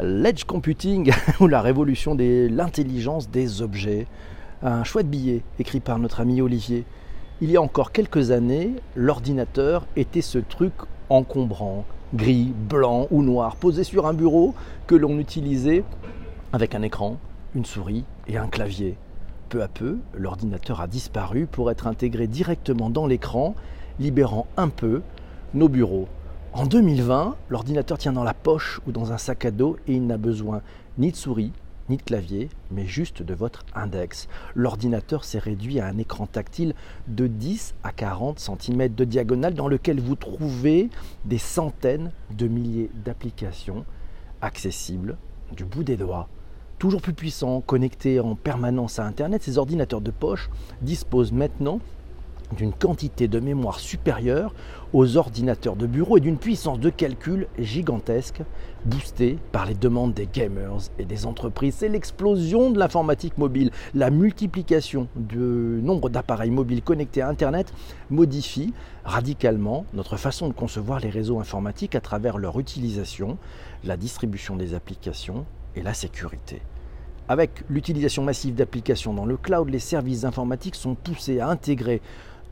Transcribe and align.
L'edge 0.00 0.44
computing 0.44 1.12
ou 1.40 1.48
la 1.48 1.60
révolution 1.60 2.14
de 2.14 2.48
l'intelligence 2.50 3.28
des 3.28 3.60
objets. 3.60 4.06
Un 4.62 4.84
chouette 4.84 5.10
billet 5.10 5.42
écrit 5.58 5.80
par 5.80 5.98
notre 5.98 6.20
ami 6.20 6.40
Olivier. 6.40 6.84
Il 7.42 7.50
y 7.50 7.58
a 7.58 7.62
encore 7.62 7.92
quelques 7.92 8.30
années, 8.30 8.70
l'ordinateur 8.96 9.86
était 9.96 10.22
ce 10.22 10.38
truc 10.38 10.72
encombrant, 11.10 11.84
gris, 12.14 12.54
blanc 12.56 13.06
ou 13.10 13.22
noir, 13.22 13.56
posé 13.56 13.84
sur 13.84 14.06
un 14.06 14.14
bureau 14.14 14.54
que 14.86 14.94
l'on 14.94 15.18
utilisait 15.18 15.84
avec 16.54 16.74
un 16.74 16.82
écran, 16.82 17.18
une 17.54 17.66
souris 17.66 18.04
et 18.28 18.38
un 18.38 18.46
clavier. 18.46 18.96
Peu 19.50 19.62
à 19.62 19.68
peu, 19.68 19.98
l'ordinateur 20.14 20.80
a 20.80 20.86
disparu 20.86 21.46
pour 21.46 21.70
être 21.70 21.86
intégré 21.86 22.26
directement 22.26 22.88
dans 22.88 23.06
l'écran, 23.06 23.54
libérant 24.00 24.46
un 24.56 24.70
peu 24.70 25.02
nos 25.52 25.68
bureaux. 25.68 26.08
En 26.54 26.66
2020, 26.66 27.36
l'ordinateur 27.48 27.96
tient 27.96 28.12
dans 28.12 28.24
la 28.24 28.34
poche 28.34 28.82
ou 28.86 28.92
dans 28.92 29.10
un 29.10 29.16
sac 29.16 29.46
à 29.46 29.50
dos 29.50 29.78
et 29.86 29.94
il 29.94 30.06
n'a 30.06 30.18
besoin 30.18 30.60
ni 30.98 31.10
de 31.10 31.16
souris, 31.16 31.50
ni 31.88 31.96
de 31.96 32.02
clavier, 32.02 32.50
mais 32.70 32.84
juste 32.84 33.22
de 33.22 33.32
votre 33.32 33.64
index. 33.74 34.28
L'ordinateur 34.54 35.24
s'est 35.24 35.38
réduit 35.38 35.80
à 35.80 35.86
un 35.86 35.96
écran 35.96 36.26
tactile 36.26 36.74
de 37.08 37.26
10 37.26 37.74
à 37.82 37.90
40 37.90 38.38
cm 38.38 38.94
de 38.94 39.04
diagonale 39.04 39.54
dans 39.54 39.66
lequel 39.66 39.98
vous 39.98 40.14
trouvez 40.14 40.90
des 41.24 41.38
centaines 41.38 42.12
de 42.36 42.46
milliers 42.48 42.90
d'applications 43.02 43.86
accessibles 44.42 45.16
du 45.56 45.64
bout 45.64 45.84
des 45.84 45.96
doigts. 45.96 46.28
Toujours 46.78 47.00
plus 47.00 47.14
puissants, 47.14 47.62
connectés 47.62 48.20
en 48.20 48.34
permanence 48.34 48.98
à 48.98 49.06
Internet, 49.06 49.42
ces 49.42 49.56
ordinateurs 49.56 50.02
de 50.02 50.10
poche 50.10 50.50
disposent 50.82 51.32
maintenant 51.32 51.80
d'une 52.52 52.72
quantité 52.72 53.28
de 53.28 53.40
mémoire 53.40 53.80
supérieure 53.80 54.54
aux 54.92 55.16
ordinateurs 55.16 55.76
de 55.76 55.86
bureau 55.86 56.18
et 56.18 56.20
d'une 56.20 56.36
puissance 56.36 56.78
de 56.78 56.90
calcul 56.90 57.46
gigantesque, 57.58 58.42
boostée 58.84 59.38
par 59.52 59.66
les 59.66 59.74
demandes 59.74 60.12
des 60.12 60.28
gamers 60.30 60.78
et 60.98 61.04
des 61.04 61.26
entreprises. 61.26 61.76
C'est 61.78 61.88
l'explosion 61.88 62.70
de 62.70 62.78
l'informatique 62.78 63.38
mobile. 63.38 63.70
La 63.94 64.10
multiplication 64.10 65.08
du 65.16 65.38
nombre 65.38 66.10
d'appareils 66.10 66.50
mobiles 66.50 66.82
connectés 66.82 67.22
à 67.22 67.28
Internet 67.28 67.72
modifie 68.10 68.74
radicalement 69.04 69.86
notre 69.94 70.16
façon 70.16 70.48
de 70.48 70.52
concevoir 70.52 71.00
les 71.00 71.10
réseaux 71.10 71.40
informatiques 71.40 71.94
à 71.94 72.00
travers 72.00 72.38
leur 72.38 72.58
utilisation, 72.58 73.38
la 73.84 73.96
distribution 73.96 74.56
des 74.56 74.74
applications 74.74 75.46
et 75.74 75.82
la 75.82 75.94
sécurité. 75.94 76.60
Avec 77.28 77.64
l'utilisation 77.70 78.24
massive 78.24 78.54
d'applications 78.54 79.14
dans 79.14 79.24
le 79.24 79.36
cloud, 79.36 79.70
les 79.70 79.78
services 79.78 80.24
informatiques 80.24 80.74
sont 80.74 80.94
poussés 80.94 81.40
à 81.40 81.48
intégrer 81.48 82.02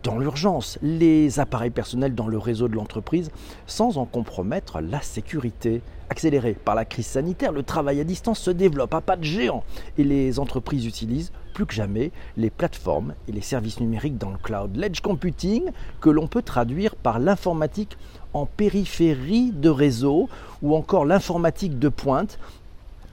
dans 0.02 0.18
l'urgence 0.18 0.78
les 0.82 1.40
appareils 1.40 1.70
personnels 1.70 2.14
dans 2.14 2.26
le 2.26 2.38
réseau 2.38 2.68
de 2.68 2.74
l'entreprise 2.74 3.30
sans 3.66 3.98
en 3.98 4.06
compromettre 4.06 4.80
la 4.80 5.00
sécurité. 5.00 5.82
Accéléré 6.08 6.54
par 6.54 6.74
la 6.74 6.84
crise 6.84 7.06
sanitaire, 7.06 7.52
le 7.52 7.62
travail 7.62 8.00
à 8.00 8.04
distance 8.04 8.40
se 8.40 8.50
développe 8.50 8.94
à 8.94 9.00
pas 9.00 9.16
de 9.16 9.22
géant 9.22 9.62
et 9.96 10.02
les 10.02 10.40
entreprises 10.40 10.84
utilisent 10.84 11.30
plus 11.54 11.66
que 11.66 11.74
jamais 11.74 12.10
les 12.36 12.50
plateformes 12.50 13.14
et 13.28 13.32
les 13.32 13.40
services 13.40 13.78
numériques 13.78 14.18
dans 14.18 14.30
le 14.30 14.38
cloud. 14.38 14.74
L'edge 14.76 15.00
computing, 15.00 15.70
que 16.00 16.10
l'on 16.10 16.26
peut 16.26 16.42
traduire 16.42 16.96
par 16.96 17.20
l'informatique 17.20 17.96
en 18.32 18.46
périphérie 18.46 19.52
de 19.52 19.68
réseau 19.68 20.28
ou 20.62 20.74
encore 20.74 21.04
l'informatique 21.04 21.78
de 21.78 21.88
pointe, 21.88 22.38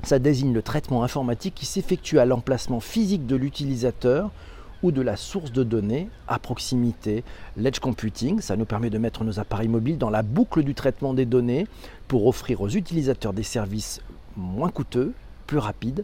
ça 0.03 0.19
désigne 0.19 0.53
le 0.53 0.61
traitement 0.61 1.03
informatique 1.03 1.55
qui 1.55 1.65
s'effectue 1.65 2.19
à 2.19 2.25
l'emplacement 2.25 2.79
physique 2.79 3.27
de 3.27 3.35
l'utilisateur 3.35 4.31
ou 4.83 4.91
de 4.91 5.01
la 5.01 5.15
source 5.15 5.51
de 5.51 5.63
données 5.63 6.09
à 6.27 6.39
proximité. 6.39 7.23
L'edge 7.55 7.79
computing, 7.79 8.41
ça 8.41 8.55
nous 8.55 8.65
permet 8.65 8.89
de 8.89 8.97
mettre 8.97 9.23
nos 9.23 9.39
appareils 9.39 9.67
mobiles 9.67 9.97
dans 9.97 10.09
la 10.09 10.23
boucle 10.23 10.63
du 10.63 10.73
traitement 10.73 11.13
des 11.13 11.25
données 11.25 11.67
pour 12.07 12.27
offrir 12.27 12.61
aux 12.61 12.69
utilisateurs 12.69 13.33
des 13.33 13.43
services 13.43 14.01
moins 14.35 14.69
coûteux, 14.69 15.13
plus 15.47 15.57
rapides 15.57 16.03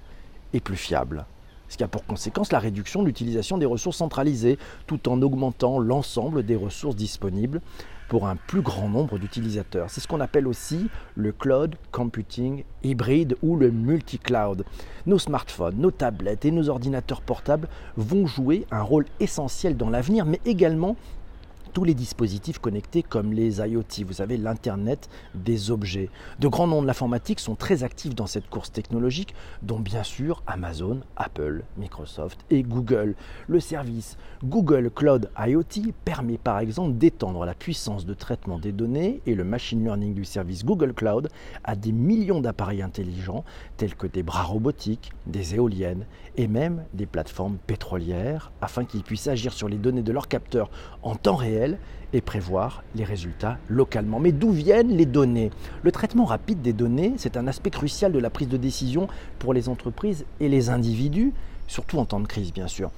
et 0.54 0.60
plus 0.60 0.78
fiables. 0.78 1.26
Ce 1.70 1.78
qui 1.78 1.84
a 1.84 1.88
pour 1.88 2.06
conséquence 2.06 2.52
la 2.52 2.60
réduction 2.60 3.02
de 3.02 3.08
l'utilisation 3.08 3.58
des 3.58 3.66
ressources 3.66 3.98
centralisées 3.98 4.60
tout 4.86 5.10
en 5.10 5.22
augmentant 5.22 5.80
l'ensemble 5.80 6.46
des 6.46 6.56
ressources 6.56 6.96
disponibles 6.96 7.62
pour 8.08 8.28
un 8.28 8.36
plus 8.36 8.62
grand 8.62 8.90
nombre 8.90 9.18
d'utilisateurs. 9.18 9.90
C'est 9.90 10.02
ce 10.02 10.08
qu'on 10.08 10.20
appelle 10.20 10.48
aussi 10.48 10.90
le 11.16 11.32
cloud 11.32 11.76
computing 11.92 12.64
hybride 12.84 13.38
ou 13.42 13.56
le 13.56 13.72
multi-cloud. 13.72 14.66
Nos 15.06 15.20
smartphones, 15.20 15.76
nos 15.78 15.92
tablettes 15.92 16.46
et 16.46 16.52
nos 16.52 16.70
ordinateurs 16.70 17.22
portables 17.22 17.68
vont 17.98 18.28
jouer 18.28 18.66
un 18.72 18.82
rôle 18.82 19.06
essentiel 19.20 19.78
dans 19.78 19.90
l'avenir, 19.90 20.26
mais 20.26 20.40
également 20.46 20.96
tous 21.74 21.84
les 21.84 21.96
dispositifs 21.96 22.60
connectés 22.60 23.02
comme 23.02 23.34
les 23.34 23.58
IoT, 23.58 24.06
vous 24.06 24.14
savez, 24.14 24.38
l'Internet 24.38 25.10
des 25.34 25.72
objets. 25.72 26.10
De 26.40 26.48
grands 26.48 26.68
noms 26.68 26.84
de 26.84 26.88
l'informatique 26.88 27.40
sont 27.40 27.56
très 27.56 27.84
actifs 27.84 28.14
dans 28.14 28.28
cette 28.28 28.48
course 28.48 28.72
technologique, 28.72 29.34
dont 29.64 29.80
bien 29.80 30.04
sûr 30.04 30.44
Amazon, 30.46 31.02
Apple, 31.16 31.64
Microsoft 31.78 32.46
et 32.52 32.62
Google. 32.62 33.16
Le 33.48 33.60
service 33.60 34.18
Google 34.44 34.92
Cloud 34.94 35.32
IoT 35.38 35.94
permet 36.06 36.38
par 36.38 36.60
exemple 36.60 36.94
d'étendre 36.94 37.44
la 37.44 37.56
puissance 37.56 38.06
de 38.06 38.14
traitement 38.14 38.60
des 38.60 38.72
données 38.72 39.22
et 39.26 39.34
le 39.34 39.44
machine 39.44 39.84
learning 39.84 40.14
du 40.14 40.26
service 40.26 40.64
Google 40.64 40.94
Cloud 40.94 41.30
à 41.64 41.76
des 41.76 41.92
millions 41.92 42.42
d'appareils 42.42 42.84
intelligents 42.84 43.44
tels 43.78 43.96
que 43.96 44.06
des 44.06 44.22
bras 44.22 44.44
robotiques, 44.44 45.12
des 45.26 45.56
éoliennes 45.56 46.06
et 46.36 46.48
même 46.48 46.84
des 46.94 47.08
plateformes 47.08 47.58
pétrolières 47.66 48.52
afin 48.62 48.86
qu'ils 48.86 49.04
puissent 49.04 49.28
agir 49.28 49.54
sur 49.54 49.68
les 49.70 49.78
données 49.78 50.04
de 50.04 50.12
leurs 50.12 50.28
capteurs 50.28 50.70
en 51.02 51.16
temps 51.16 51.36
réel 51.36 51.63
et 52.14 52.22
prévoir 52.22 52.84
les 52.96 53.04
résultats 53.04 53.58
localement. 53.70 54.20
Mais 54.20 54.32
d'où 54.32 54.52
viennent 54.52 54.96
les 54.96 55.06
données? 55.06 55.52
Le 55.82 55.92
traitement 55.92 56.26
rapide 56.26 56.62
des 56.62 56.74
données, 56.74 57.14
c'est 57.18 57.38
un 57.38 57.48
aspect 57.48 57.72
crucial 57.72 58.12
de 58.12 58.20
la 58.20 58.30
prise 58.30 58.50
de 58.50 58.58
décision 58.58 59.08
pour 59.40 59.54
les 59.54 59.68
entreprises 59.70 60.26
et 60.40 60.50
les 60.50 60.70
individus, 60.70 61.34
surtout 61.68 61.98
en 61.98 62.06
temps 62.06 62.20
de 62.20 62.28
crise 62.28 62.54
bien 62.54 62.68
sûr. 62.68 62.92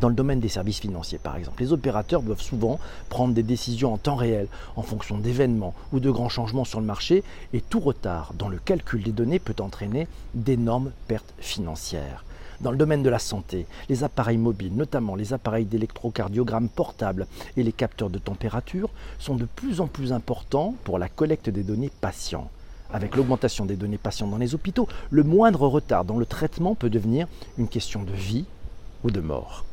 Dans 0.00 0.08
le 0.08 0.14
domaine 0.14 0.40
des 0.40 0.48
services 0.48 0.80
financiers, 0.80 1.18
par 1.18 1.36
exemple, 1.36 1.62
les 1.62 1.72
opérateurs 1.72 2.22
doivent 2.22 2.40
souvent 2.40 2.80
prendre 3.08 3.32
des 3.32 3.44
décisions 3.44 3.92
en 3.92 3.98
temps 3.98 4.16
réel, 4.16 4.48
en 4.74 4.82
fonction 4.82 5.18
d'événements 5.18 5.72
ou 5.92 6.00
de 6.00 6.10
grands 6.10 6.28
changements 6.28 6.64
sur 6.64 6.80
le 6.80 6.86
marché, 6.86 7.22
et 7.52 7.60
tout 7.60 7.78
retard 7.78 8.32
dans 8.36 8.48
le 8.48 8.58
calcul 8.58 9.04
des 9.04 9.12
données 9.12 9.38
peut 9.38 9.54
entraîner 9.60 10.08
d'énormes 10.34 10.90
pertes 11.06 11.32
financières. 11.38 12.24
Dans 12.60 12.70
le 12.70 12.76
domaine 12.76 13.02
de 13.02 13.10
la 13.10 13.18
santé, 13.18 13.66
les 13.88 14.04
appareils 14.04 14.38
mobiles, 14.38 14.74
notamment 14.74 15.16
les 15.16 15.32
appareils 15.32 15.64
d'électrocardiogramme 15.64 16.68
portables 16.68 17.26
et 17.56 17.62
les 17.62 17.72
capteurs 17.72 18.10
de 18.10 18.18
température, 18.18 18.90
sont 19.18 19.34
de 19.34 19.44
plus 19.44 19.80
en 19.80 19.86
plus 19.86 20.12
importants 20.12 20.74
pour 20.84 20.98
la 20.98 21.08
collecte 21.08 21.50
des 21.50 21.62
données 21.62 21.90
patients. 22.00 22.50
Avec 22.92 23.16
l'augmentation 23.16 23.66
des 23.66 23.76
données 23.76 23.98
patients 23.98 24.28
dans 24.28 24.38
les 24.38 24.54
hôpitaux, 24.54 24.88
le 25.10 25.24
moindre 25.24 25.66
retard 25.66 26.04
dans 26.04 26.18
le 26.18 26.26
traitement 26.26 26.74
peut 26.74 26.90
devenir 26.90 27.26
une 27.58 27.68
question 27.68 28.02
de 28.02 28.12
vie 28.12 28.44
ou 29.02 29.10
de 29.10 29.20
mort. 29.20 29.64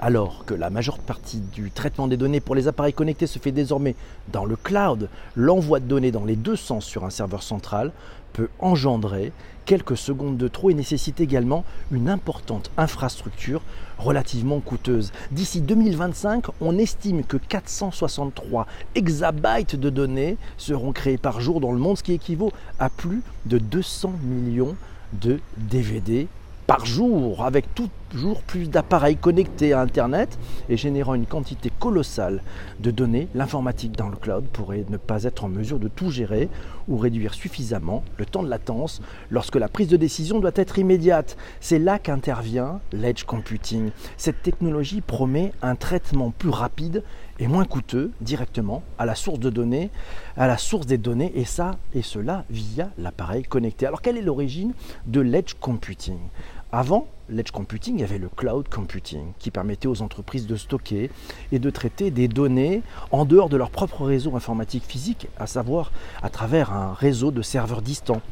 Alors 0.00 0.44
que 0.44 0.54
la 0.54 0.70
majeure 0.70 0.98
partie 0.98 1.40
du 1.40 1.70
traitement 1.70 2.08
des 2.08 2.16
données 2.16 2.40
pour 2.40 2.54
les 2.54 2.68
appareils 2.68 2.92
connectés 2.92 3.26
se 3.26 3.38
fait 3.38 3.52
désormais 3.52 3.94
dans 4.32 4.44
le 4.44 4.56
cloud, 4.56 5.08
l'envoi 5.34 5.80
de 5.80 5.86
données 5.86 6.10
dans 6.10 6.24
les 6.24 6.36
deux 6.36 6.56
sens 6.56 6.84
sur 6.84 7.04
un 7.04 7.10
serveur 7.10 7.42
central 7.42 7.92
peut 8.34 8.48
engendrer 8.58 9.32
quelques 9.64 9.96
secondes 9.96 10.36
de 10.36 10.48
trop 10.48 10.70
et 10.70 10.74
nécessite 10.74 11.20
également 11.20 11.64
une 11.90 12.10
importante 12.10 12.70
infrastructure 12.76 13.62
relativement 13.98 14.60
coûteuse. 14.60 15.12
D'ici 15.30 15.60
2025, 15.60 16.46
on 16.60 16.76
estime 16.76 17.24
que 17.24 17.36
463 17.36 18.66
exabytes 18.94 19.76
de 19.76 19.88
données 19.88 20.36
seront 20.58 20.92
créés 20.92 21.16
par 21.16 21.40
jour 21.40 21.60
dans 21.60 21.72
le 21.72 21.78
monde, 21.78 21.96
ce 21.96 22.02
qui 22.02 22.12
équivaut 22.12 22.52
à 22.78 22.90
plus 22.90 23.22
de 23.46 23.58
200 23.58 24.12
millions 24.22 24.76
de 25.14 25.40
DVD 25.56 26.28
par 26.66 26.84
jour, 26.84 27.44
avec 27.44 27.74
toujours 28.14 28.42
plus 28.42 28.70
d'appareils 28.70 29.16
connectés 29.16 29.72
à 29.72 29.80
Internet 29.80 30.38
et 30.68 30.76
générant 30.76 31.14
une 31.14 31.26
quantité 31.26 31.72
colossale 31.80 32.42
de 32.78 32.92
données, 32.92 33.26
l'informatique 33.34 33.96
dans 33.96 34.08
le 34.08 34.14
cloud 34.14 34.44
pourrait 34.52 34.84
ne 34.88 34.98
pas 34.98 35.24
être 35.24 35.42
en 35.42 35.48
mesure 35.48 35.80
de 35.80 35.88
tout 35.88 36.12
gérer 36.12 36.48
ou 36.86 36.96
réduire 36.96 37.34
suffisamment 37.34 38.04
le 38.16 38.24
temps 38.24 38.44
de 38.44 38.48
latence 38.48 39.02
lorsque 39.30 39.56
la 39.56 39.66
prise 39.66 39.88
de 39.88 39.96
décision 39.96 40.38
doit 40.38 40.52
être 40.54 40.78
immédiate. 40.78 41.36
C'est 41.58 41.80
là 41.80 41.98
qu'intervient 41.98 42.78
l'edge 42.92 43.24
computing. 43.24 43.90
Cette 44.16 44.42
technologie 44.44 45.00
promet 45.00 45.50
un 45.60 45.74
traitement 45.74 46.30
plus 46.30 46.50
rapide 46.50 47.02
et 47.40 47.48
moins 47.48 47.64
coûteux 47.64 48.12
directement 48.20 48.84
à 48.96 49.06
la 49.06 49.16
source 49.16 49.40
de 49.40 49.50
données, 49.50 49.90
à 50.36 50.46
la 50.46 50.56
source 50.56 50.86
des 50.86 50.98
données, 50.98 51.32
et 51.34 51.44
ça 51.44 51.72
et 51.92 52.02
cela 52.02 52.44
via 52.48 52.90
l'appareil 52.96 53.42
connecté. 53.42 53.86
Alors 53.86 54.02
quelle 54.02 54.18
est 54.18 54.22
l'origine 54.22 54.72
de 55.06 55.20
l'edge 55.20 55.54
computing? 55.60 56.18
Avant 56.76 57.06
l'edge 57.28 57.52
computing, 57.52 57.98
il 57.98 58.00
y 58.00 58.02
avait 58.02 58.18
le 58.18 58.28
cloud 58.28 58.68
computing 58.68 59.26
qui 59.38 59.52
permettait 59.52 59.86
aux 59.86 60.02
entreprises 60.02 60.48
de 60.48 60.56
stocker 60.56 61.08
et 61.52 61.60
de 61.60 61.70
traiter 61.70 62.10
des 62.10 62.26
données 62.26 62.82
en 63.12 63.24
dehors 63.24 63.48
de 63.48 63.56
leur 63.56 63.70
propre 63.70 64.04
réseau 64.04 64.34
informatique 64.34 64.82
physique, 64.82 65.28
à 65.38 65.46
savoir 65.46 65.92
à 66.20 66.30
travers 66.30 66.72
un 66.72 66.92
réseau 66.92 67.30
de 67.30 67.42
serveurs 67.42 67.80
distants 67.80 68.22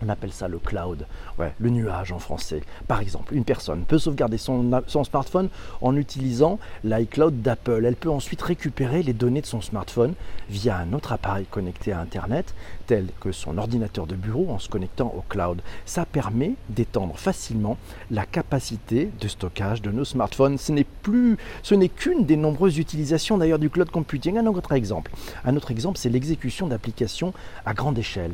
on 0.00 0.08
appelle 0.08 0.32
ça 0.32 0.46
le 0.46 0.58
cloud, 0.58 1.06
le 1.38 1.70
nuage 1.70 2.12
en 2.12 2.18
français. 2.18 2.62
Par 2.86 3.00
exemple, 3.00 3.34
une 3.34 3.44
personne 3.44 3.84
peut 3.84 3.98
sauvegarder 3.98 4.38
son 4.38 5.04
smartphone 5.04 5.48
en 5.80 5.96
utilisant 5.96 6.58
l'iCloud 6.84 7.42
d'Apple. 7.42 7.84
Elle 7.84 7.96
peut 7.96 8.10
ensuite 8.10 8.42
récupérer 8.42 9.02
les 9.02 9.12
données 9.12 9.40
de 9.40 9.46
son 9.46 9.60
smartphone 9.60 10.14
via 10.48 10.76
un 10.76 10.92
autre 10.92 11.12
appareil 11.12 11.46
connecté 11.46 11.92
à 11.92 12.00
Internet 12.00 12.54
tel 12.88 13.06
que 13.20 13.32
son 13.32 13.58
ordinateur 13.58 14.06
de 14.06 14.16
bureau 14.16 14.48
en 14.50 14.58
se 14.58 14.68
connectant 14.68 15.14
au 15.16 15.22
cloud. 15.28 15.60
Ça 15.84 16.06
permet 16.06 16.54
d'étendre 16.70 17.16
facilement 17.18 17.76
la 18.10 18.24
capacité 18.24 19.10
de 19.20 19.28
stockage 19.28 19.82
de 19.82 19.90
nos 19.90 20.06
smartphones. 20.06 20.56
Ce 20.56 20.72
n'est 20.72 20.86
plus, 21.02 21.36
ce 21.62 21.74
n'est 21.74 21.90
qu'une 21.90 22.24
des 22.24 22.36
nombreuses 22.36 22.78
utilisations 22.78 23.36
d'ailleurs 23.36 23.58
du 23.58 23.68
cloud 23.68 23.90
computing. 23.90 24.38
Un 24.38 24.46
autre 24.46 24.72
exemple, 24.72 25.12
un 25.44 25.54
autre 25.54 25.70
exemple, 25.70 25.98
c'est 25.98 26.08
l'exécution 26.08 26.66
d'applications 26.66 27.34
à 27.66 27.74
grande 27.74 27.98
échelle 27.98 28.32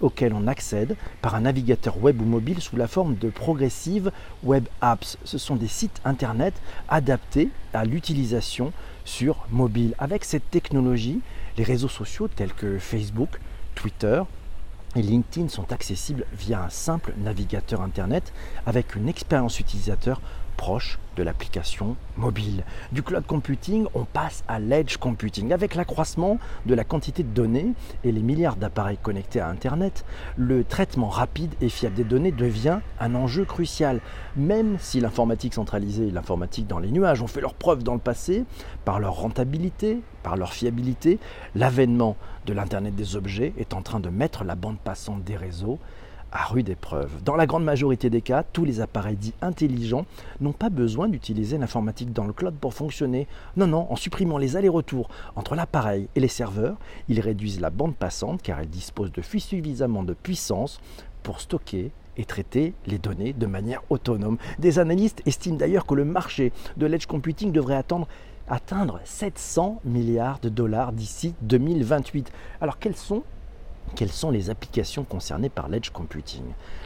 auxquelles 0.00 0.32
on 0.32 0.46
accède 0.46 0.96
par 1.20 1.34
un 1.34 1.40
navigateur 1.40 1.98
web 1.98 2.22
ou 2.22 2.24
mobile 2.24 2.60
sous 2.60 2.76
la 2.76 2.86
forme 2.86 3.16
de 3.16 3.30
progressive 3.30 4.12
web 4.44 4.64
apps. 4.80 5.18
Ce 5.24 5.38
sont 5.38 5.56
des 5.56 5.68
sites 5.68 6.00
internet 6.04 6.54
adaptés 6.88 7.48
à 7.74 7.84
l'utilisation 7.84 8.72
sur 9.04 9.44
mobile. 9.50 9.94
Avec 9.98 10.24
cette 10.24 10.48
technologie, 10.50 11.20
les 11.56 11.64
réseaux 11.64 11.88
sociaux 11.88 12.28
tels 12.28 12.52
que 12.52 12.78
Facebook, 12.78 13.40
Twitter 13.74 14.22
et 14.94 15.02
LinkedIn 15.02 15.48
sont 15.48 15.72
accessibles 15.72 16.26
via 16.32 16.64
un 16.64 16.68
simple 16.68 17.14
navigateur 17.18 17.80
Internet 17.80 18.32
avec 18.66 18.94
une 18.94 19.08
expérience 19.08 19.58
utilisateur 19.58 20.20
proche 20.56 20.98
de 21.16 21.22
l'application 21.22 21.96
mobile. 22.16 22.64
Du 22.92 23.02
cloud 23.02 23.24
computing, 23.26 23.86
on 23.94 24.04
passe 24.04 24.44
à 24.48 24.58
l'edge 24.58 24.96
computing. 24.96 25.52
Avec 25.52 25.74
l'accroissement 25.74 26.38
de 26.66 26.74
la 26.74 26.84
quantité 26.84 27.22
de 27.22 27.28
données 27.28 27.72
et 28.04 28.12
les 28.12 28.22
milliards 28.22 28.56
d'appareils 28.56 28.96
connectés 28.96 29.40
à 29.40 29.48
Internet, 29.48 30.04
le 30.36 30.64
traitement 30.64 31.08
rapide 31.08 31.54
et 31.60 31.68
fiable 31.68 31.96
des 31.96 32.04
données 32.04 32.32
devient 32.32 32.78
un 33.00 33.14
enjeu 33.14 33.44
crucial. 33.44 34.00
Même 34.36 34.76
si 34.78 35.00
l'informatique 35.00 35.54
centralisée 35.54 36.08
et 36.08 36.10
l'informatique 36.10 36.66
dans 36.66 36.78
les 36.78 36.90
nuages 36.90 37.22
ont 37.22 37.26
fait 37.26 37.40
leur 37.40 37.54
preuve 37.54 37.82
dans 37.82 37.94
le 37.94 38.00
passé 38.00 38.44
par 38.84 38.98
leur 39.00 39.14
rentabilité, 39.14 40.00
par 40.22 40.36
leur 40.36 40.52
fiabilité, 40.52 41.18
l'avènement 41.54 42.16
de 42.46 42.52
l'Internet 42.52 42.94
des 42.94 43.16
objets 43.16 43.52
est 43.58 43.74
en 43.74 43.82
train 43.82 44.00
de 44.00 44.08
mettre 44.08 44.44
la 44.44 44.54
bande 44.54 44.78
passante 44.78 45.24
des 45.24 45.36
réseaux 45.36 45.78
à 46.32 46.44
rude 46.44 46.70
épreuve. 46.70 47.22
Dans 47.22 47.36
la 47.36 47.46
grande 47.46 47.64
majorité 47.64 48.10
des 48.10 48.22
cas, 48.22 48.42
tous 48.42 48.64
les 48.64 48.80
appareils 48.80 49.16
dits 49.16 49.34
intelligents 49.42 50.06
n'ont 50.40 50.52
pas 50.52 50.70
besoin 50.70 51.08
d'utiliser 51.08 51.58
l'informatique 51.58 52.12
dans 52.12 52.24
le 52.24 52.32
cloud 52.32 52.54
pour 52.60 52.74
fonctionner. 52.74 53.28
Non, 53.56 53.66
non, 53.66 53.86
en 53.90 53.96
supprimant 53.96 54.38
les 54.38 54.56
allers-retours 54.56 55.08
entre 55.36 55.54
l'appareil 55.54 56.08
et 56.16 56.20
les 56.20 56.28
serveurs, 56.28 56.76
ils 57.08 57.20
réduisent 57.20 57.60
la 57.60 57.70
bande 57.70 57.94
passante 57.94 58.42
car 58.42 58.62
ils 58.62 58.70
disposent 58.70 59.12
de 59.12 59.22
suffisamment 59.22 60.02
de 60.02 60.14
puissance 60.14 60.80
pour 61.22 61.40
stocker 61.40 61.90
et 62.16 62.24
traiter 62.24 62.74
les 62.86 62.98
données 62.98 63.32
de 63.32 63.46
manière 63.46 63.82
autonome. 63.90 64.38
Des 64.58 64.78
analystes 64.78 65.22
estiment 65.26 65.56
d'ailleurs 65.56 65.86
que 65.86 65.94
le 65.94 66.04
marché 66.04 66.52
de 66.76 66.86
l'edge 66.86 67.06
computing 67.06 67.52
devrait 67.52 67.82
atteindre 68.48 69.00
700 69.04 69.80
milliards 69.84 70.38
de 70.40 70.48
dollars 70.48 70.92
d'ici 70.92 71.34
2028. 71.42 72.32
Alors 72.60 72.78
quels 72.78 72.96
sont 72.96 73.22
quelles 73.94 74.12
sont 74.12 74.30
les 74.30 74.50
applications 74.50 75.04
concernées 75.04 75.48
par 75.48 75.68
l'edge 75.68 75.90
computing? 75.90 76.42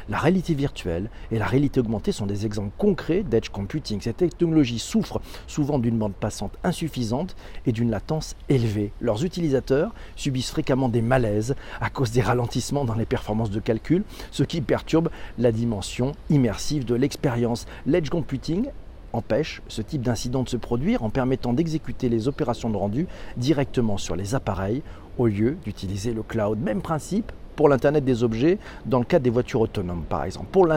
La 0.08 0.18
réalité 0.18 0.54
virtuelle 0.54 1.10
et 1.30 1.38
la 1.38 1.46
réalité 1.46 1.80
augmentée 1.80 2.12
sont 2.12 2.26
des 2.26 2.46
exemples 2.46 2.72
concrets 2.78 3.22
d'edge 3.22 3.48
computing. 3.48 4.00
Cette 4.00 4.18
technologie 4.18 4.78
souffre 4.78 5.20
souvent 5.46 5.78
d'une 5.78 5.98
bande 5.98 6.14
passante 6.14 6.56
insuffisante 6.64 7.36
et 7.66 7.72
d'une 7.72 7.90
latence 7.90 8.36
élevée. 8.48 8.92
Leurs 9.00 9.24
utilisateurs 9.24 9.94
subissent 10.14 10.50
fréquemment 10.50 10.88
des 10.88 11.02
malaises 11.02 11.56
à 11.80 11.90
cause 11.90 12.10
des 12.10 12.20
ralentissements 12.22 12.84
dans 12.84 12.94
les 12.94 13.06
performances 13.06 13.50
de 13.50 13.60
calcul, 13.60 14.04
ce 14.30 14.42
qui 14.42 14.60
perturbe 14.60 15.08
la 15.38 15.52
dimension 15.52 16.12
immersive 16.30 16.84
de 16.84 16.94
l'expérience. 16.94 17.66
L'edge 17.86 18.10
computing 18.10 18.66
empêche 19.12 19.62
ce 19.68 19.82
type 19.82 20.02
d'incident 20.02 20.42
de 20.42 20.48
se 20.48 20.56
produire 20.56 21.02
en 21.02 21.10
permettant 21.10 21.52
d'exécuter 21.52 22.08
les 22.08 22.28
opérations 22.28 22.70
de 22.70 22.76
rendu 22.76 23.06
directement 23.36 23.96
sur 23.96 24.14
les 24.14 24.34
appareils 24.34 24.82
au 25.18 25.26
lieu 25.26 25.56
d'utiliser 25.64 26.12
le 26.12 26.22
cloud. 26.22 26.58
Même 26.58 26.82
principe 26.82 27.32
pour 27.56 27.68
l'Internet 27.68 28.04
des 28.04 28.22
objets 28.22 28.58
dans 28.84 28.98
le 28.98 29.04
cas 29.04 29.18
des 29.18 29.30
voitures 29.30 29.62
autonomes, 29.62 30.04
par 30.08 30.24
exemple, 30.24 30.46
pour, 30.52 30.68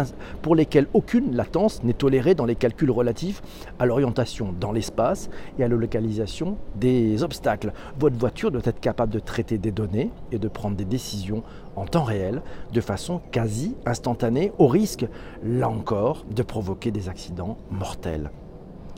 pour 0.42 0.56
lesquelles 0.56 0.88
aucune 0.94 1.36
latence 1.36 1.84
n'est 1.84 1.94
tolérée 1.94 2.34
dans 2.34 2.46
les 2.46 2.56
calculs 2.56 2.90
relatifs 2.90 3.42
à 3.78 3.86
l'orientation 3.86 4.56
dans 4.60 4.72
l'espace 4.72 5.30
et 5.60 5.64
à 5.64 5.68
la 5.68 5.76
localisation 5.76 6.58
des 6.76 7.22
obstacles. 7.22 7.74
Votre 8.00 8.18
voiture 8.18 8.50
doit 8.50 8.62
être 8.64 8.80
capable 8.80 9.12
de 9.12 9.20
traiter 9.20 9.58
des 9.58 9.72
données 9.72 10.10
et 10.32 10.40
de 10.40 10.48
prendre 10.48 10.78
des 10.78 10.86
décisions 10.86 11.44
en 11.76 11.86
temps 11.86 12.04
réel, 12.04 12.42
de 12.74 12.82
façon 12.82 13.22
quasi 13.32 13.76
instantanée, 13.86 14.52
au 14.58 14.68
risque, 14.68 15.06
là 15.44 15.70
encore, 15.70 16.26
de 16.34 16.44
provoquer 16.44 16.92
des 16.92 17.10
accidents 17.10 17.58
mortels. 17.72 18.32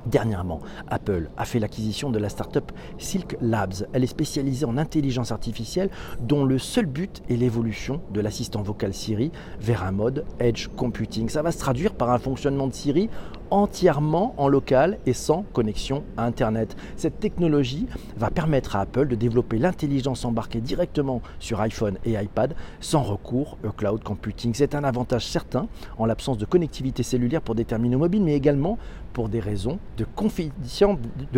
Dernièrement, 0.05 0.61
Apple 0.89 1.29
a 1.37 1.45
fait 1.45 1.59
l'acquisition 1.59 2.09
de 2.09 2.17
la 2.17 2.29
start-up 2.29 2.71
Silk 2.97 3.37
Labs. 3.39 3.87
Elle 3.93 4.03
est 4.03 4.07
spécialisée 4.07 4.65
en 4.65 4.77
intelligence 4.77 5.31
artificielle 5.31 5.89
dont 6.19 6.43
le 6.43 6.57
seul 6.57 6.87
but 6.87 7.21
est 7.29 7.35
l'évolution 7.35 8.01
de 8.11 8.19
l'assistant 8.19 8.63
vocal 8.63 8.93
Siri 8.93 9.31
vers 9.59 9.83
un 9.83 9.91
mode 9.91 10.25
Edge 10.39 10.67
Computing. 10.75 11.29
Ça 11.29 11.41
va 11.41 11.51
se 11.51 11.59
traduire 11.59 11.93
par 11.93 12.09
un 12.09 12.17
fonctionnement 12.17 12.67
de 12.67 12.73
Siri 12.73 13.09
entièrement 13.51 14.33
en 14.37 14.47
local 14.47 14.97
et 15.05 15.13
sans 15.13 15.43
connexion 15.53 16.03
à 16.17 16.25
Internet. 16.25 16.75
Cette 16.95 17.19
technologie 17.19 17.87
va 18.17 18.29
permettre 18.29 18.75
à 18.75 18.81
Apple 18.81 19.07
de 19.07 19.15
développer 19.15 19.59
l'intelligence 19.59 20.25
embarquée 20.25 20.61
directement 20.61 21.21
sur 21.39 21.61
iPhone 21.61 21.97
et 22.05 22.13
iPad 22.13 22.55
sans 22.79 23.03
recours 23.03 23.57
au 23.63 23.71
cloud 23.71 24.01
computing. 24.03 24.53
C'est 24.53 24.73
un 24.73 24.83
avantage 24.83 25.25
certain 25.25 25.67
en 25.97 26.05
l'absence 26.05 26.37
de 26.37 26.45
connectivité 26.45 27.03
cellulaire 27.03 27.41
pour 27.41 27.55
des 27.55 27.65
terminaux 27.65 27.99
mobiles, 27.99 28.23
mais 28.23 28.35
également 28.35 28.77
pour 29.13 29.29
des 29.29 29.39
raisons 29.39 29.79
de, 29.97 30.05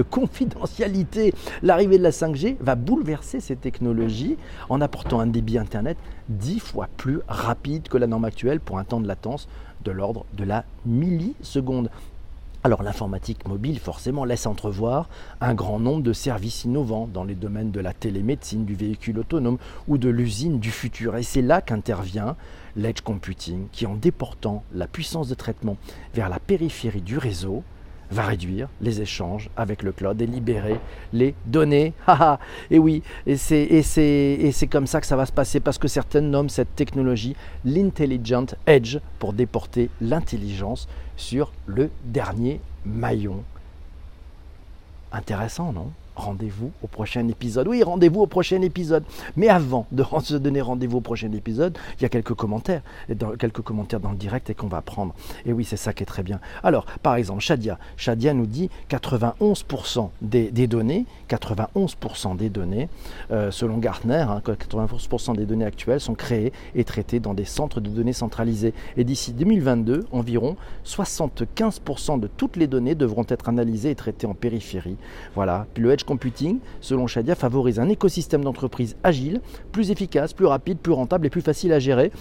confidentialité. 0.04 1.34
L'arrivée 1.64 1.98
de 1.98 2.04
la 2.04 2.12
5G 2.12 2.58
va 2.60 2.76
bouleverser 2.76 3.40
ces 3.40 3.56
technologies 3.56 4.38
en 4.70 4.80
apportant 4.82 5.20
un 5.20 5.28
débit 5.28 5.58
Internet 5.58 5.98
dix 6.30 6.60
fois 6.60 6.88
plus 6.98 7.20
rapide 7.28 7.88
que 7.88 7.98
la 7.98 8.08
norme 8.08 8.26
actuelle 8.26 8.60
pour 8.60 8.78
un 8.78 8.84
temps 8.84 9.02
de 9.02 9.08
latence 9.08 9.48
de 9.84 9.92
l'ordre 9.92 10.26
de 10.34 10.44
la 10.44 10.66
milliseconde. 10.86 11.90
Alors 12.66 12.82
l'informatique 12.82 13.46
mobile 13.46 13.78
forcément 13.78 14.24
laisse 14.24 14.46
entrevoir 14.46 15.10
un 15.42 15.54
grand 15.54 15.80
nombre 15.80 16.02
de 16.02 16.14
services 16.14 16.64
innovants 16.64 17.10
dans 17.12 17.26
les 17.26 17.36
domaines 17.36 17.72
de 17.72 17.82
la 17.82 17.94
télémédecine, 17.94 18.64
du 18.64 18.74
véhicule 18.74 19.20
autonome 19.20 19.58
ou 19.90 19.98
de 19.98 20.08
l'usine 20.08 20.60
du 20.60 20.72
futur. 20.72 21.18
Et 21.18 21.24
c'est 21.24 21.42
là 21.42 21.62
qu'intervient 21.62 22.38
l'edge 22.78 23.02
computing 23.02 23.68
qui 23.74 23.86
en 23.86 23.96
déportant 23.96 24.64
la 24.74 24.88
puissance 24.88 25.28
de 25.28 25.36
traitement 25.36 25.76
vers 26.14 26.30
la 26.30 26.40
périphérie 26.40 27.02
du 27.02 27.18
réseau 27.18 27.64
va 28.14 28.24
réduire 28.24 28.70
les 28.82 29.02
échanges 29.02 29.50
avec 29.58 29.84
le 29.84 29.92
cloud 29.92 30.22
et 30.22 30.26
libérer 30.26 30.80
les 31.12 31.36
données. 31.46 31.94
et 32.72 32.80
oui, 32.80 33.04
et 33.26 33.36
c'est 33.38 34.68
comme 34.70 34.88
ça 34.88 35.02
que 35.02 35.08
ça 35.08 35.16
va 35.16 35.26
se 35.26 35.32
passer 35.32 35.60
parce 35.60 35.78
que 35.78 35.88
certaines 35.88 36.30
nomment 36.30 36.50
cette 36.50 36.76
technologie 36.76 37.36
l'intelligent 37.66 38.46
edge 38.66 39.00
pour 39.20 39.34
déporter 39.34 39.90
l'intelligence 40.02 40.88
sur 41.18 41.52
le 41.66 41.90
dernier 42.06 42.62
maillon. 42.86 43.44
Intéressant, 45.12 45.74
non? 45.74 45.92
Rendez-vous 46.16 46.72
au 46.84 46.88
prochain 46.88 47.28
épisode. 47.28 47.68
Oui, 47.68 47.84
rendez-vous 47.84 48.22
au 48.22 48.28
prochain 48.28 48.62
épisode. 48.62 49.04
Mais 49.36 49.50
avant 49.50 49.88
de 49.92 50.04
se 50.22 50.36
donner 50.36 50.62
rendez-vous 50.62 50.98
au 50.98 51.02
prochain 51.02 51.32
épisode, 51.32 51.78
il 52.00 52.04
y 52.04 52.06
a 52.06 52.10
quelques 52.10 52.34
commentaires, 52.34 52.82
quelques 53.40 53.62
commentaires 53.62 54.00
dans 54.00 54.12
le 54.12 54.18
direct 54.18 54.50
et 54.50 54.56
qu'on 54.56 54.68
va 54.68 54.82
prendre. 54.82 55.14
Et 55.46 55.54
oui, 55.54 55.66
c'est 55.66 55.78
ça 55.78 55.94
qui 55.94 56.04
est 56.04 56.08
très 56.08 56.24
bien. 56.24 56.40
Alors, 56.64 56.86
par 57.02 57.16
exemple, 57.16 57.42
Shadia. 57.42 57.78
Shadia 57.98 58.34
nous 58.34 58.46
dit 58.46 58.70
91% 58.90 60.10
des, 60.22 60.68
données, 60.68 61.06
91% 61.30 62.36
des 62.36 62.50
données, 62.50 62.90
euh, 63.32 63.52
selon 63.52 63.78
Gartner, 63.78 64.26
91% 64.46 65.32
hein, 65.32 65.34
des 65.34 65.46
données 65.46 65.66
actuelles 65.66 66.00
sont 66.00 66.16
créées 66.16 66.54
et 66.76 66.84
traitées 66.84 67.20
dans 67.20 67.34
des 67.34 67.46
centres 67.46 67.82
de 67.82 67.90
données 67.90 68.14
centralisés. 68.14 68.74
Et 68.98 69.04
d'ici 69.04 69.34
2022, 69.34 70.06
environ 70.12 70.56
75% 70.86 72.20
de 72.20 72.28
toutes 72.28 72.56
les 72.56 72.68
données 72.68 72.96
devront 72.96 73.26
être 73.30 73.50
analysées 73.50 73.92
et 73.92 73.96
traitées 73.96 74.28
en 74.28 74.34
périphérie. 74.34 74.98
Voilà. 75.36 75.66
Puis 75.74 75.84
le 75.84 75.92
Computing, 76.04 76.60
selon 76.82 77.08
Shadia, 77.08 77.36
favorise 77.36 77.80
un 77.80 77.90
écosystème 77.90 78.44
d'entreprise 78.44 78.96
agile, 79.04 79.42
plus 79.72 79.92
efficace, 79.92 80.34
plus 80.34 80.46
rapide, 80.46 80.80
plus 80.80 80.94
rentable 80.94 81.26
et 81.26 81.30
plus 81.30 81.42
facile 81.42 81.74
à 81.74 81.80
gérer 81.80 82.12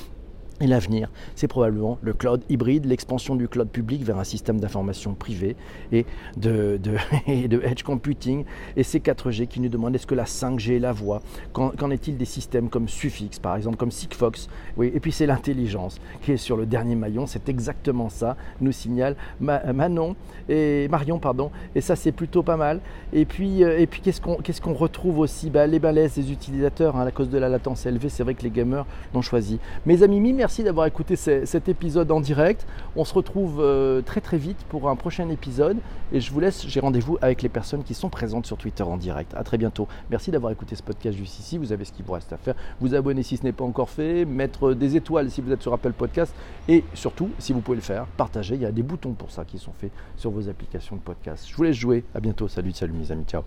et 0.63 0.67
l'avenir, 0.69 1.11
c'est 1.35 1.49
probablement 1.49 1.99
le 2.03 2.13
cloud 2.13 2.43
hybride, 2.49 2.87
l'expansion 2.87 3.35
du 3.35 3.49
cloud 3.49 3.69
public 3.69 4.05
vers 4.05 4.19
un 4.19 4.25
système 4.25 4.61
d'information 4.61 5.15
privé 5.15 5.57
et 5.91 6.07
de, 6.37 6.79
de, 6.81 6.97
edge 7.65 7.83
computing. 7.83 8.45
Et 8.77 8.85
ces 8.85 9.01
4G 9.01 9.49
qui 9.49 9.61
nous 9.61 9.69
demandent 9.69 9.95
est-ce 9.97 10.07
que 10.07 10.15
la 10.15 10.25
5G 10.25 10.77
est 10.77 10.79
la 10.79 10.93
voie? 10.93 11.21
Qu'en 11.53 11.91
est-il 11.91 12.17
des 12.17 12.25
systèmes 12.25 12.69
comme 12.69 12.89
Suffix, 12.89 13.41
par 13.41 13.57
exemple, 13.57 13.77
comme 13.77 13.91
Sigfox? 13.91 14.49
Oui, 14.77 14.93
Et 14.95 15.01
puis 15.01 15.11
c'est 15.11 15.27
l'intelligence 15.27 16.01
qui 16.23 16.33
est 16.33 16.37
sur 16.37 16.57
le 16.57 16.65
dernier 16.65 16.95
maillon. 16.95 17.27
C'est 17.27 17.49
exactement 17.49 18.09
ça, 18.09 18.37
nous 18.61 18.73
signale 18.73 19.17
Manon 19.41 20.15
et 20.49 20.87
Marion. 20.89 21.19
pardon. 21.19 21.51
Et 21.75 21.81
ça, 21.81 21.97
c'est 21.97 22.13
plutôt 22.13 22.45
pas 22.45 22.57
mal. 22.57 22.81
Et 23.13 23.25
puis, 23.25 23.65
euh, 23.65 23.81
et 23.81 23.89
puis 23.89 24.01
qu'est-ce 24.01 24.21
qu'on 24.61 24.75
retrouve 24.75 25.19
aussi? 25.19 25.51
Bah, 25.51 25.67
Les 25.67 25.81
balaises 25.81 26.15
des 26.15 26.31
utilisateurs, 26.31 26.97
hein, 26.97 27.05
à 27.05 27.11
cause 27.11 27.31
de 27.31 27.39
la 27.39 27.49
latence 27.49 27.85
élevée, 27.85 28.09
c'est 28.09 28.23
vrai 28.23 28.35
que 28.35 28.43
les 28.43 28.51
gamers 28.51 28.87
l'ont 29.13 29.23
choisi. 29.23 29.59
Mes 29.87 30.05
amis, 30.05 30.21
merci 30.33 30.52
Merci 30.53 30.65
d'avoir 30.65 30.85
écouté 30.85 31.17
cet 31.17 31.71
épisode 31.71 32.13
en 32.13 32.21
direct. 32.21 32.67
On 32.95 33.07
se 33.07 33.15
retrouve 33.15 33.63
euh, 33.63 34.03
très 34.03 34.21
très 34.21 34.37
vite 34.37 34.59
pour 34.69 34.91
un 34.91 34.97
prochain 34.97 35.31
épisode. 35.31 35.79
Et 36.13 36.21
je 36.21 36.31
vous 36.31 36.41
laisse, 36.41 36.69
j'ai 36.69 36.79
rendez-vous 36.79 37.17
avec 37.23 37.41
les 37.41 37.49
personnes 37.49 37.83
qui 37.83 37.95
sont 37.95 38.11
présentes 38.11 38.45
sur 38.45 38.59
Twitter 38.59 38.83
en 38.83 38.99
direct. 38.99 39.33
À 39.35 39.45
très 39.45 39.57
bientôt. 39.57 39.89
Merci 40.11 40.31
d'avoir 40.31 40.53
écouté 40.53 40.77
ce 40.77 40.83
podcast 40.83 41.17
jusqu'ici. 41.17 41.57
Vous 41.57 41.73
avez 41.73 41.87
ce 41.87 41.93
qu'il 41.93 42.05
vous 42.05 42.13
reste 42.13 42.35
à 42.35 42.37
faire. 42.37 42.55
Vous 42.83 42.95
abonner 42.95 43.23
si 43.23 43.39
ce 43.39 43.45
n'est 43.45 43.53
pas 43.53 43.65
encore 43.65 43.89
fait, 43.89 44.27
mettre 44.27 44.75
des 44.75 44.95
étoiles 44.95 45.31
si 45.31 45.41
vous 45.41 45.51
êtes 45.53 45.63
sur 45.63 45.73
Apple 45.73 45.95
Podcast. 45.95 46.35
Et 46.69 46.85
surtout, 46.93 47.31
si 47.39 47.55
vous 47.55 47.63
pouvez 47.63 47.77
le 47.77 47.83
faire, 47.83 48.05
partager. 48.19 48.55
Il 48.55 48.61
y 48.61 48.67
a 48.67 48.73
des 48.73 48.83
boutons 48.83 49.15
pour 49.15 49.31
ça 49.31 49.47
qui 49.47 49.57
sont 49.57 49.73
faits 49.73 49.93
sur 50.19 50.33
vos 50.33 50.51
applications 50.51 50.97
de 50.97 51.01
podcast. 51.01 51.47
Je 51.49 51.57
vous 51.57 51.63
laisse 51.63 51.77
jouer. 51.77 52.05
À 52.15 52.21
bientôt. 52.21 52.47
Salut, 52.47 52.73
salut 52.73 52.93
mes 52.93 53.11
amis. 53.11 53.25
Ciao. 53.25 53.45